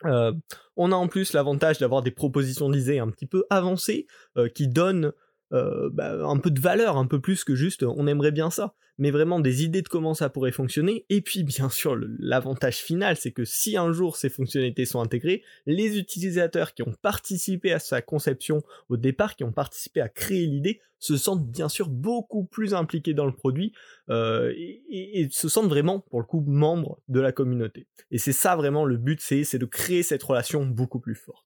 Euh, 0.05 0.33
on 0.77 0.93
a 0.93 0.95
en 0.95 1.09
plus 1.09 1.33
l'avantage 1.33 1.79
d'avoir 1.79 2.03
des 2.03 2.11
propositions 2.11 2.69
d'idées 2.69 2.99
un 2.99 3.09
petit 3.09 3.27
peu 3.27 3.45
avancées 3.51 4.07
euh, 4.37 4.49
qui 4.49 4.69
donnent 4.69 5.13
euh, 5.53 5.91
bah, 5.93 6.27
un 6.27 6.39
peu 6.39 6.51
de 6.51 6.61
valeur, 6.61 6.97
un 6.97 7.07
peu 7.07 7.21
plus 7.21 7.45
que 7.45 7.55
juste 7.55 7.83
on 7.83 8.07
aimerait 8.07 8.33
bien 8.33 8.51
ça 8.51 8.75
mais 8.99 9.11
vraiment 9.11 9.41
des 9.41 9.65
idées 9.65 9.83
de 9.83 9.89
comment 9.89 10.15
ça 10.15 10.31
pourrait 10.31 10.53
fonctionner. 10.53 11.05
Et 11.09 11.21
puis 11.21 11.45
bien 11.45 11.69
sûr, 11.69 11.97
l'avantage 12.19 12.77
final, 12.77 13.17
c'est 13.17 13.33
que 13.33 13.45
si 13.45 13.77
un 13.77 13.93
jour 13.93 14.17
ces 14.17 14.29
fonctionnalités 14.29 14.87
sont 14.87 15.01
intégrées, 15.01 15.43
les 15.67 15.99
utilisateurs 15.99 16.75
qui 16.75 16.83
ont 16.83 16.95
participé 17.03 17.73
à 17.73 17.79
sa 17.79 18.03
conception 18.03 18.63
au 18.89 18.97
départ, 18.97 19.37
qui 19.37 19.45
ont 19.45 19.53
participé 19.53 20.01
à 20.01 20.09
créer 20.09 20.47
l'idée, 20.47 20.81
se 20.99 21.17
sentent 21.17 21.47
bien 21.47 21.69
sûr 21.69 21.91
beaucoup 21.91 22.45
plus 22.45 22.73
impliqués 22.73 23.13
dans 23.13 23.27
le 23.27 23.35
produit 23.35 23.75
euh, 24.09 24.53
et, 24.57 25.29
se 25.31 25.49
sentent 25.49 25.69
vraiment, 25.69 26.01
pour 26.01 26.21
le 26.21 26.27
coup, 26.27 26.41
membres 26.41 26.99
de 27.09 27.21
la 27.21 27.33
communauté. 27.33 27.87
Et 28.11 28.19
c'est 28.19 28.33
ça 28.33 28.57
vraiment 28.57 28.87
le 28.87 28.97
but, 28.97 29.21
c'est 29.21 29.59
de 29.59 29.67
créer 29.67 30.03
cette 30.03 30.23
relation 30.23 30.65
beaucoup 30.65 31.01
plus 31.01 31.15
forte. 31.15 31.45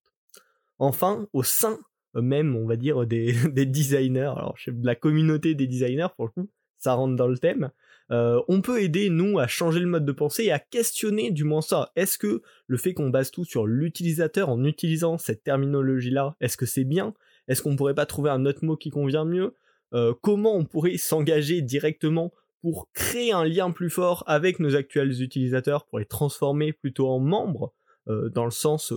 Enfin, 0.79 1.27
au 1.33 1.43
sein 1.43 1.79
même, 2.15 2.57
on 2.57 2.67
va 2.67 2.77
dire, 2.77 3.07
des, 3.07 3.33
des 3.53 3.67
designers, 3.67 4.33
alors 4.37 4.57
de 4.67 4.87
la 4.87 4.95
communauté 4.95 5.55
des 5.55 5.67
designers 5.67 6.09
pour 6.17 6.27
le 6.27 6.31
coup, 6.31 6.51
ça 6.79 6.95
rentre 6.95 7.17
dans 7.17 7.29
le 7.29 7.39
thème. 7.39 7.71
Euh, 8.11 8.43
on 8.49 8.61
peut 8.61 8.83
aider 8.83 9.09
nous 9.09 9.39
à 9.39 9.47
changer 9.47 9.79
le 9.79 9.87
mode 9.87 10.05
de 10.05 10.13
pensée 10.13 10.45
et 10.45 10.53
à 10.53 10.59
questionner 10.59 11.31
du 11.31 11.45
moins 11.45 11.61
ça. 11.61 11.93
Est-ce 11.95 12.19
que 12.19 12.43
le 12.67 12.77
fait 12.77 12.93
qu'on 12.93 13.11
base 13.11 13.31
tout 13.31 13.45
sur 13.45 13.67
l'utilisateur 13.67 14.49
en 14.49 14.65
utilisant 14.65 15.17
cette 15.17 15.45
terminologie-là, 15.45 16.35
est-ce 16.41 16.57
que 16.57 16.67
c'est 16.67 16.85
bien? 16.85 17.15
Est-ce 17.47 17.63
qu'on 17.63 17.77
pourrait 17.77 17.95
pas 17.95 18.07
trouver 18.07 18.31
un 18.31 18.47
autre 18.47 18.65
mot 18.65 18.77
qui 18.77 18.91
convient 18.91 19.25
mieux? 19.25 19.55
Euh, 19.93 20.13
Comment 20.23 20.57
on 20.57 20.65
pourrait 20.65 20.97
s'engager 20.97 21.63
directement 21.63 22.33
pour 22.63 22.91
créer 22.93 23.33
un 23.33 23.45
lien 23.45 23.71
plus 23.71 23.91
fort 23.91 24.25
avec 24.27 24.59
nos 24.59 24.75
actuels 24.75 25.23
utilisateurs, 25.23 25.87
pour 25.87 25.99
les 25.99 26.05
transformer 26.05 26.73
plutôt 26.73 27.09
en 27.09 27.21
membres, 27.21 27.73
euh, 28.09 28.29
dans 28.29 28.45
le 28.45 28.51
sens 28.51 28.93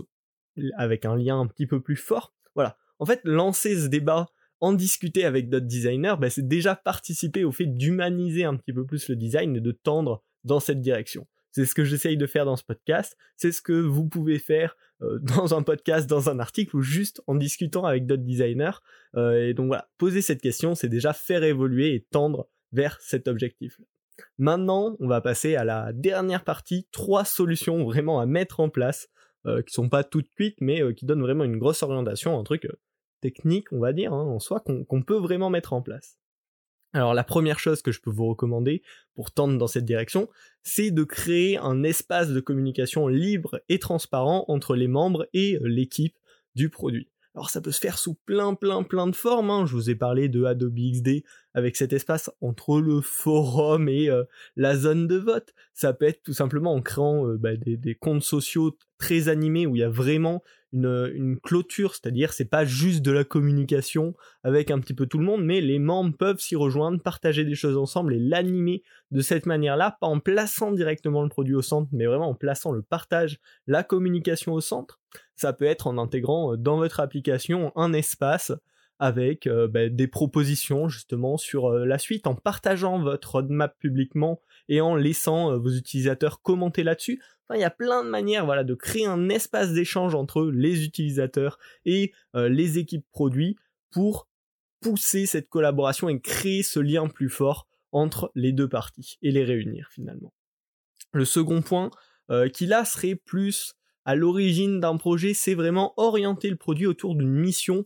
avec 0.77 1.05
un 1.05 1.15
lien 1.15 1.39
un 1.39 1.47
petit 1.47 1.67
peu 1.67 1.81
plus 1.81 1.95
fort? 1.95 2.33
Voilà. 2.55 2.77
En 3.03 3.05
fait, 3.05 3.19
lancer 3.25 3.75
ce 3.75 3.87
débat 3.87 4.27
en 4.61 4.71
discuter 4.71 5.25
avec 5.25 5.49
d'autres 5.49 5.65
designers, 5.65 6.15
bah, 6.17 6.29
c'est 6.29 6.47
déjà 6.47 6.73
participer 6.73 7.43
au 7.43 7.51
fait 7.51 7.65
d'humaniser 7.65 8.45
un 8.45 8.55
petit 8.55 8.71
peu 8.71 8.85
plus 8.85 9.09
le 9.09 9.17
design 9.17 9.57
et 9.57 9.59
de 9.59 9.73
tendre 9.73 10.23
dans 10.45 10.61
cette 10.61 10.79
direction. 10.79 11.27
C'est 11.51 11.65
ce 11.65 11.75
que 11.75 11.83
j'essaye 11.83 12.15
de 12.15 12.25
faire 12.25 12.45
dans 12.45 12.55
ce 12.55 12.63
podcast, 12.63 13.17
c'est 13.35 13.51
ce 13.51 13.61
que 13.61 13.73
vous 13.73 14.07
pouvez 14.07 14.39
faire 14.39 14.77
euh, 15.01 15.19
dans 15.35 15.53
un 15.53 15.63
podcast, 15.63 16.09
dans 16.09 16.29
un 16.29 16.39
article 16.39 16.77
ou 16.77 16.81
juste 16.81 17.21
en 17.27 17.35
discutant 17.35 17.83
avec 17.83 18.05
d'autres 18.05 18.23
designers. 18.23 18.79
Euh, 19.17 19.49
et 19.49 19.53
donc 19.53 19.67
voilà, 19.67 19.89
poser 19.97 20.21
cette 20.21 20.39
question, 20.39 20.73
c'est 20.73 20.87
déjà 20.87 21.11
faire 21.11 21.43
évoluer 21.43 21.95
et 21.95 22.07
tendre 22.09 22.47
vers 22.71 23.01
cet 23.01 23.27
objectif. 23.27 23.81
Maintenant, 24.37 24.95
on 25.01 25.09
va 25.09 25.19
passer 25.19 25.57
à 25.57 25.65
la 25.65 25.91
dernière 25.91 26.45
partie, 26.45 26.87
trois 26.93 27.25
solutions 27.25 27.83
vraiment 27.83 28.21
à 28.21 28.25
mettre 28.25 28.61
en 28.61 28.69
place, 28.69 29.09
euh, 29.45 29.61
qui 29.61 29.73
sont 29.73 29.89
pas 29.89 30.05
toutes 30.05 30.29
cuites, 30.29 30.61
mais 30.61 30.81
qui 30.93 31.05
donnent 31.05 31.19
vraiment 31.19 31.43
une 31.43 31.57
grosse 31.57 31.83
orientation, 31.83 32.39
un 32.39 32.45
truc 32.45 32.65
technique, 33.23 33.71
on 33.71 33.79
va 33.79 33.93
dire, 33.93 34.13
hein, 34.13 34.25
en 34.25 34.39
soi, 34.39 34.59
qu'on 34.59 35.01
peut 35.01 35.17
vraiment 35.17 35.49
mettre 35.49 35.71
en 35.71 35.81
place. 35.81 36.17
Alors 36.91 37.13
la 37.13 37.23
première 37.23 37.57
chose 37.57 37.81
que 37.81 37.91
je 37.91 38.01
peux 38.01 38.11
vous 38.11 38.27
recommander 38.27 38.83
pour 39.15 39.31
tendre 39.31 39.57
dans 39.57 39.67
cette 39.67 39.85
direction, 39.85 40.29
c'est 40.61 40.91
de 40.91 41.03
créer 41.03 41.57
un 41.57 41.83
espace 41.83 42.29
de 42.29 42.39
communication 42.39 43.07
libre 43.07 43.61
et 43.69 43.79
transparent 43.79 44.45
entre 44.47 44.75
les 44.75 44.87
membres 44.87 45.27
et 45.33 45.57
l'équipe 45.61 46.17
du 46.53 46.69
produit. 46.69 47.09
Alors 47.35 47.49
ça 47.49 47.61
peut 47.61 47.71
se 47.71 47.79
faire 47.79 47.97
sous 47.97 48.13
plein 48.13 48.53
plein 48.53 48.83
plein 48.83 49.07
de 49.07 49.15
formes. 49.15 49.49
Hein. 49.49 49.65
Je 49.65 49.73
vous 49.73 49.89
ai 49.89 49.95
parlé 49.95 50.29
de 50.29 50.43
Adobe 50.43 50.77
XD 50.77 51.23
avec 51.55 51.75
cet 51.77 51.93
espace 51.93 52.29
entre 52.41 52.79
le 52.79 53.01
forum 53.01 53.89
et 53.89 54.09
euh, 54.09 54.23
la 54.55 54.77
zone 54.77 55.07
de 55.07 55.15
vote. 55.15 55.51
Ça 55.73 55.93
peut 55.93 56.05
être 56.05 56.21
tout 56.21 56.33
simplement 56.33 56.75
en 56.75 56.81
créant 56.83 57.27
euh, 57.27 57.37
bah, 57.37 57.55
des, 57.55 57.95
comptes 57.95 58.21
sociaux 58.21 58.77
très 58.99 59.29
animés 59.29 59.65
où 59.65 59.75
il 59.75 59.79
y 59.79 59.83
a 59.83 59.89
vraiment 59.89 60.43
une, 60.73 61.37
clôture, 61.41 61.93
c'est-à-dire 61.93 62.33
c'est 62.33 62.49
pas 62.49 62.65
juste 62.65 63.01
de 63.01 63.11
la 63.11 63.23
communication 63.23 64.15
avec 64.43 64.71
un 64.71 64.79
petit 64.79 64.93
peu 64.93 65.05
tout 65.05 65.19
le 65.19 65.25
monde, 65.25 65.43
mais 65.43 65.61
les 65.61 65.79
membres 65.79 66.15
peuvent 66.17 66.39
s'y 66.39 66.55
rejoindre, 66.55 67.01
partager 67.01 67.45
des 67.45 67.55
choses 67.55 67.77
ensemble 67.77 68.13
et 68.13 68.19
l'animer 68.19 68.83
de 69.11 69.21
cette 69.21 69.45
manière-là, 69.45 69.97
pas 70.01 70.07
en 70.07 70.19
plaçant 70.19 70.71
directement 70.71 71.21
le 71.21 71.29
produit 71.29 71.55
au 71.55 71.61
centre, 71.61 71.89
mais 71.91 72.05
vraiment 72.05 72.29
en 72.29 72.35
plaçant 72.35 72.71
le 72.71 72.81
partage, 72.81 73.39
la 73.67 73.83
communication 73.83 74.53
au 74.53 74.61
centre. 74.61 74.99
Ça 75.35 75.53
peut 75.53 75.65
être 75.65 75.87
en 75.87 75.97
intégrant 75.97 76.53
euh, 76.53 76.57
dans 76.57 76.77
votre 76.77 76.99
application 76.99 77.71
un 77.75 77.93
espace 77.93 78.51
avec 78.99 79.47
euh, 79.47 79.67
bah, 79.67 79.89
des 79.89 80.07
propositions 80.07 80.87
justement 80.87 81.37
sur 81.37 81.67
euh, 81.67 81.85
la 81.85 81.97
suite, 81.97 82.27
en 82.27 82.35
partageant 82.35 82.99
votre 82.99 83.33
roadmap 83.33 83.77
publiquement 83.77 84.39
et 84.69 84.81
en 84.81 84.95
laissant 84.95 85.57
vos 85.57 85.71
utilisateurs 85.71 86.41
commenter 86.41 86.83
là-dessus 86.83 87.21
il 87.53 87.59
y 87.59 87.63
a 87.63 87.69
plein 87.69 88.03
de 88.03 88.09
manières 88.09 88.45
de 88.65 88.73
créer 88.73 89.05
un 89.05 89.29
espace 89.29 89.73
d'échange 89.73 90.15
entre 90.15 90.45
les 90.45 90.85
utilisateurs 90.85 91.59
et 91.85 92.13
euh, 92.35 92.49
les 92.49 92.77
équipes 92.77 93.05
produits 93.11 93.57
pour 93.91 94.27
pousser 94.81 95.25
cette 95.25 95.49
collaboration 95.49 96.09
et 96.09 96.19
créer 96.19 96.63
ce 96.63 96.79
lien 96.79 97.07
plus 97.07 97.29
fort 97.29 97.67
entre 97.91 98.31
les 98.35 98.51
deux 98.51 98.67
parties 98.67 99.17
et 99.21 99.31
les 99.31 99.43
réunir 99.43 99.89
finalement. 99.91 100.33
Le 101.13 101.25
second 101.25 101.61
point 101.61 101.91
euh, 102.31 102.49
qui 102.49 102.65
là 102.65 102.85
serait 102.85 103.15
plus 103.15 103.75
à 104.05 104.15
l'origine 104.15 104.79
d'un 104.79 104.97
projet, 104.97 105.33
c'est 105.33 105.53
vraiment 105.53 105.93
orienter 105.97 106.49
le 106.49 106.57
produit 106.57 106.87
autour 106.87 107.15
d'une 107.15 107.33
mission 107.33 107.83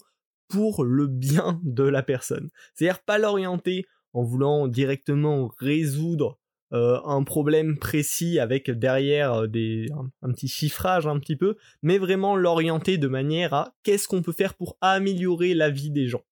pour 0.48 0.84
le 0.84 1.08
bien 1.08 1.60
de 1.64 1.84
la 1.84 2.04
personne. 2.04 2.50
C'est-à-dire 2.74 3.04
pas 3.04 3.18
l'orienter 3.18 3.86
en 4.14 4.24
voulant 4.24 4.68
directement 4.68 5.52
résoudre 5.60 6.40
euh, 6.74 7.00
un 7.06 7.24
problème 7.24 7.78
précis 7.78 8.40
avec 8.40 8.70
derrière 8.70 9.34
euh, 9.34 9.48
des, 9.48 9.88
un, 10.22 10.32
petit 10.34 10.50
chiffrage 10.50 11.08
un 11.08 11.18
petit 11.18 11.38
peu, 11.38 11.56
mais 11.82 11.98
vraiment 11.98 12.36
l'orienter 12.36 12.98
de 12.98 13.08
manière 13.08 13.54
à 13.54 13.74
qu'est-ce 13.84 14.08
qu'on 14.10 14.22
peut 14.22 14.34
faire 14.34 14.54
pour 14.54 14.78
améliorer 14.82 15.54
la 15.54 15.70
vie 15.70 15.92
des 15.92 16.08
gens. 16.08 16.24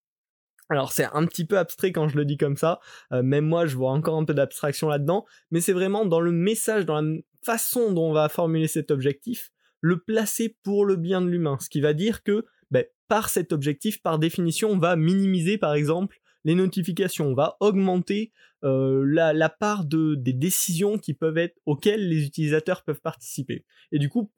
Alors 0.69 0.91
c'est 0.91 1.05
un 1.13 1.25
petit 1.25 1.45
peu 1.45 1.57
abstrait 1.57 1.93
quand 1.93 2.09
je 2.09 2.17
le 2.17 2.25
dis 2.25 2.35
comme 2.35 2.57
ça, 2.57 2.81
euh, 3.13 3.23
même 3.23 3.45
moi 3.45 3.65
je 3.65 3.77
vois 3.77 3.91
encore 3.91 4.17
un 4.17 4.25
peu 4.25 4.33
d'abstraction 4.33 4.89
là-dedans, 4.89 5.25
mais 5.51 5.61
c'est 5.61 5.73
vraiment 5.73 6.05
dans 6.05 6.19
le 6.19 6.33
message, 6.33 6.85
dans 6.85 6.99
la 6.99 7.17
façon 7.41 7.93
dont 7.93 8.09
on 8.09 8.13
va 8.13 8.27
formuler 8.27 8.67
cet 8.67 8.91
objectif, 8.91 9.51
le 9.79 9.99
placer 9.99 10.57
pour 10.63 10.83
le 10.83 10.97
bien 10.97 11.21
de 11.21 11.27
l'humain, 11.27 11.57
ce 11.61 11.69
qui 11.69 11.79
va 11.79 11.93
dire 11.93 12.23
que 12.23 12.45
ben, 12.71 12.83
par 13.07 13.29
cet 13.29 13.53
objectif, 13.53 14.01
par 14.01 14.19
définition, 14.19 14.71
on 14.71 14.79
va 14.79 14.97
minimiser 14.97 15.57
par 15.57 15.75
exemple 15.75 16.19
les 16.43 16.55
notifications, 16.55 17.27
on 17.27 17.35
va 17.35 17.55
augmenter 17.59 18.31
euh, 18.65 19.03
la, 19.05 19.49
part 19.49 19.85
de, 19.85 20.15
des 20.15 20.33
décisions 20.33 20.97
qui 20.97 21.13
peuvent 21.13 21.37
être 21.37 21.55
auxquelles 21.65 22.09
les 22.09 22.25
utilisateurs 22.25 22.83
peuvent 22.83 23.01
participer. 23.01 23.63
Et 23.91 23.99
du 23.99 24.09
coup, 24.09 24.31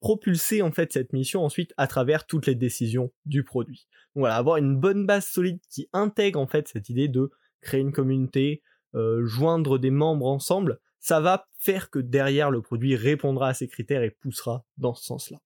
propulser 0.00 0.62
en 0.62 0.72
fait 0.72 0.92
cette 0.92 1.12
mission 1.12 1.44
ensuite 1.44 1.74
à 1.76 1.86
travers 1.86 2.26
toutes 2.26 2.46
les 2.46 2.54
décisions 2.54 3.12
du 3.26 3.44
produit. 3.44 3.86
Donc 4.14 4.22
voilà, 4.22 4.36
avoir 4.36 4.56
une 4.56 4.76
bonne 4.76 5.06
base 5.06 5.26
solide 5.26 5.60
qui 5.70 5.88
intègre 5.92 6.40
en 6.40 6.46
fait 6.46 6.68
cette 6.68 6.88
idée 6.88 7.08
de 7.08 7.30
créer 7.60 7.80
une 7.80 7.92
communauté, 7.92 8.62
euh, 8.94 9.26
joindre 9.26 9.78
des 9.78 9.90
membres 9.90 10.26
ensemble, 10.26 10.78
ça 11.00 11.20
va 11.20 11.46
faire 11.58 11.90
que 11.90 11.98
derrière 11.98 12.50
le 12.50 12.62
produit 12.62 12.96
répondra 12.96 13.48
à 13.48 13.54
ces 13.54 13.68
critères 13.68 14.02
et 14.02 14.10
poussera 14.10 14.64
dans 14.78 14.94
ce 14.94 15.04
sens-là. 15.04 15.38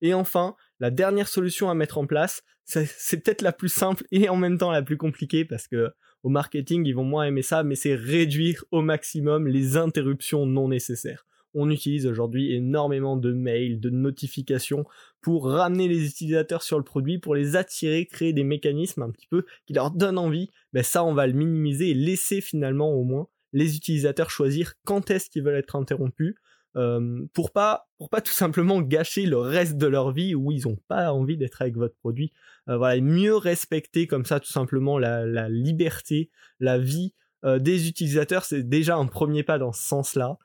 Et 0.00 0.14
enfin, 0.14 0.56
la 0.80 0.90
dernière 0.90 1.28
solution 1.28 1.70
à 1.70 1.74
mettre 1.74 1.98
en 1.98 2.06
place, 2.06 2.42
c'est 2.64 3.22
peut-être 3.22 3.42
la 3.42 3.52
plus 3.52 3.68
simple 3.68 4.04
et 4.10 4.28
en 4.28 4.36
même 4.36 4.58
temps 4.58 4.72
la 4.72 4.82
plus 4.82 4.96
compliquée 4.96 5.44
parce 5.44 5.68
que 5.68 5.92
au 6.22 6.28
marketing, 6.28 6.86
ils 6.86 6.94
vont 6.94 7.04
moins 7.04 7.24
aimer 7.24 7.42
ça, 7.42 7.62
mais 7.62 7.74
c'est 7.74 7.94
réduire 7.94 8.64
au 8.70 8.82
maximum 8.82 9.48
les 9.48 9.76
interruptions 9.76 10.46
non 10.46 10.68
nécessaires. 10.68 11.26
On 11.54 11.70
utilise 11.70 12.06
aujourd'hui 12.06 12.54
énormément 12.54 13.16
de 13.16 13.32
mails, 13.32 13.80
de 13.80 13.90
notifications 13.90 14.86
pour 15.20 15.50
ramener 15.50 15.86
les 15.86 16.06
utilisateurs 16.06 16.62
sur 16.62 16.78
le 16.78 16.84
produit, 16.84 17.18
pour 17.18 17.34
les 17.34 17.56
attirer, 17.56 18.06
créer 18.06 18.32
des 18.32 18.44
mécanismes 18.44 19.02
un 19.02 19.10
petit 19.10 19.26
peu 19.26 19.44
qui 19.66 19.74
leur 19.74 19.90
donnent 19.90 20.18
envie. 20.18 20.50
Ben 20.72 20.82
ça, 20.82 21.04
on 21.04 21.12
va 21.12 21.26
le 21.26 21.34
minimiser 21.34 21.90
et 21.90 21.94
laisser 21.94 22.40
finalement 22.40 22.92
au 22.92 23.04
moins 23.04 23.28
les 23.52 23.76
utilisateurs 23.76 24.30
choisir 24.30 24.74
quand 24.84 25.10
est-ce 25.10 25.28
qu'ils 25.28 25.42
veulent 25.42 25.58
être 25.58 25.76
interrompus 25.76 26.36
euh, 26.76 27.24
pour 27.34 27.50
pas 27.50 27.88
pour 27.98 28.08
pas 28.08 28.20
tout 28.20 28.32
simplement 28.32 28.80
gâcher 28.80 29.26
le 29.26 29.38
reste 29.38 29.76
de 29.76 29.86
leur 29.86 30.12
vie 30.12 30.34
où 30.34 30.50
ils 30.52 30.66
ont 30.66 30.78
pas 30.88 31.12
envie 31.12 31.36
d'être 31.36 31.60
avec 31.62 31.76
votre 31.76 31.94
produit. 31.96 32.32
Euh, 32.68 32.76
voilà, 32.76 33.00
mieux 33.00 33.36
respecter 33.36 34.06
comme 34.06 34.24
ça 34.24 34.40
tout 34.40 34.50
simplement 34.50 34.98
la, 34.98 35.26
la 35.26 35.48
liberté, 35.48 36.30
la 36.60 36.78
vie 36.78 37.12
euh, 37.44 37.58
des 37.58 37.88
utilisateurs, 37.88 38.44
c'est 38.44 38.62
déjà 38.62 38.96
un 38.96 39.06
premier 39.06 39.42
pas 39.42 39.58
dans 39.58 39.72
ce 39.72 39.82
sens-là, 39.82 40.38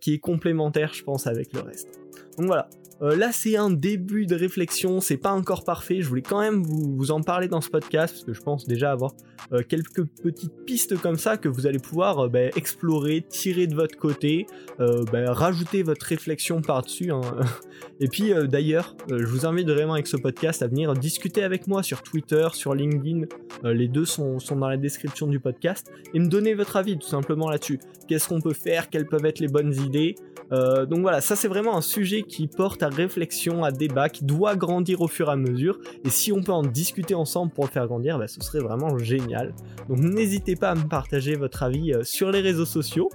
qui 0.00 0.14
est 0.14 0.20
complémentaire, 0.20 0.94
je 0.94 1.02
pense, 1.02 1.26
avec 1.26 1.52
le 1.52 1.60
reste. 1.60 1.98
Donc 2.38 2.46
voilà, 2.46 2.68
euh, 3.02 3.16
là, 3.16 3.30
c'est 3.32 3.56
un 3.56 3.70
début 3.70 4.26
de 4.26 4.34
réflexion, 4.34 5.00
c'est 5.00 5.16
pas 5.16 5.32
encore 5.32 5.64
parfait. 5.64 6.00
Je 6.00 6.08
voulais 6.08 6.22
quand 6.22 6.40
même 6.40 6.62
vous, 6.62 7.10
en 7.10 7.20
parler 7.20 7.48
dans 7.48 7.60
ce 7.60 7.68
podcast 7.68 8.14
parce 8.14 8.24
que 8.24 8.32
je 8.32 8.40
pense 8.40 8.66
déjà 8.66 8.92
avoir 8.92 9.14
euh, 9.52 9.62
quelques 9.68 10.04
petites 10.22 10.64
pistes 10.64 10.96
comme 10.98 11.16
ça 11.16 11.36
que 11.36 11.48
vous 11.48 11.66
allez 11.66 11.78
pouvoir 11.78 12.18
euh, 12.18 12.28
bah, 12.28 12.46
explorer, 12.56 13.22
tirer 13.28 13.66
de 13.66 13.74
votre 13.74 13.96
côté, 13.96 14.46
bah, 14.78 15.32
rajouter 15.32 15.82
votre 15.82 16.06
réflexion 16.06 16.60
par-dessus. 16.62 17.10
Hein. 17.10 17.20
Et 18.00 18.08
puis 18.08 18.32
d'ailleurs, 18.48 18.96
je 19.08 19.24
vous 19.24 19.46
invite 19.46 19.68
vraiment 19.68 19.94
avec 19.94 20.06
ce 20.06 20.16
podcast 20.16 20.62
à 20.62 20.68
venir 20.68 20.94
discuter 20.94 21.42
avec 21.42 21.66
moi 21.66 21.82
sur 21.82 22.02
Twitter, 22.02 22.46
sur 22.52 22.74
LinkedIn. 22.74 23.26
les 23.64 23.88
deux 23.88 24.04
sont, 24.04 24.38
sont 24.38 24.56
dans 24.56 24.68
la 24.68 24.76
description 24.76 25.26
du 25.26 25.40
podcast 25.40 25.90
et 26.12 26.18
me 26.18 26.28
donner 26.28 26.54
votre 26.54 26.76
avis 26.76 26.98
tout 26.98 27.06
simplement 27.06 27.48
là-dessus. 27.50 27.78
Qu'est-ce 28.08 28.28
qu'on 28.28 28.40
peut 28.40 28.54
faire? 28.54 28.90
Quelles 28.90 29.06
peuvent 29.06 29.26
être 29.26 29.40
les 29.40 29.48
bonnes 29.48 29.74
idées? 29.74 30.14
Donc 30.50 31.00
voilà, 31.00 31.20
ça 31.20 31.34
c'est 31.34 31.48
vraiment 31.48 31.76
un 31.76 31.80
sujet 31.80 32.22
qui 32.22 32.46
porte 32.46 32.83
à 32.84 32.88
réflexion, 32.88 33.64
à 33.64 33.72
débat, 33.72 34.08
qui 34.08 34.24
doit 34.24 34.56
grandir 34.56 35.00
au 35.00 35.08
fur 35.08 35.28
et 35.28 35.32
à 35.32 35.36
mesure. 35.36 35.78
Et 36.04 36.10
si 36.10 36.32
on 36.32 36.42
peut 36.42 36.52
en 36.52 36.62
discuter 36.62 37.14
ensemble 37.14 37.52
pour 37.52 37.64
le 37.64 37.70
faire 37.70 37.86
grandir, 37.86 38.18
bah, 38.18 38.28
ce 38.28 38.40
serait 38.40 38.60
vraiment 38.60 38.98
génial. 38.98 39.54
Donc 39.88 39.98
n'hésitez 39.98 40.56
pas 40.56 40.70
à 40.70 40.74
me 40.74 40.88
partager 40.88 41.34
votre 41.36 41.62
avis 41.62 41.92
euh, 41.92 42.04
sur 42.04 42.30
les 42.30 42.40
réseaux 42.40 42.66
sociaux. 42.66 43.10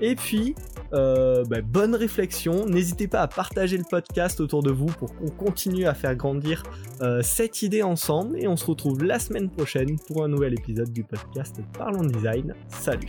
Et 0.00 0.16
puis, 0.16 0.56
euh, 0.94 1.44
bah, 1.44 1.62
bonne 1.62 1.94
réflexion. 1.94 2.66
N'hésitez 2.66 3.06
pas 3.06 3.20
à 3.20 3.28
partager 3.28 3.78
le 3.78 3.84
podcast 3.88 4.40
autour 4.40 4.62
de 4.62 4.70
vous 4.70 4.86
pour 4.86 5.14
qu'on 5.14 5.28
continue 5.28 5.86
à 5.86 5.94
faire 5.94 6.14
grandir 6.16 6.64
euh, 7.00 7.22
cette 7.22 7.62
idée 7.62 7.82
ensemble. 7.82 8.36
Et 8.38 8.48
on 8.48 8.56
se 8.56 8.66
retrouve 8.66 9.04
la 9.04 9.18
semaine 9.18 9.48
prochaine 9.48 9.98
pour 10.06 10.24
un 10.24 10.28
nouvel 10.28 10.54
épisode 10.54 10.92
du 10.92 11.04
podcast 11.04 11.60
Parlons 11.78 12.04
Design. 12.04 12.54
Salut. 12.68 13.08